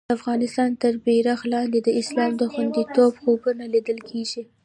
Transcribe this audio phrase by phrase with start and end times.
[0.09, 4.41] د افغانستان تر بېرغ لاندې د اسلام د خوندیتوب خوبونه لیدل کېږي.